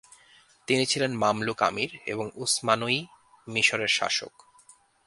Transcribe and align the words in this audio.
তিনি 0.67 0.83
ছিলেন 0.85 1.11
মামলুক 1.17 1.59
আমির 1.63 1.91
এবং 2.05 2.25
উসমানয়ি 2.35 2.99
মিশর 3.47 3.81
এর 3.81 3.91
শাসক। 3.97 4.33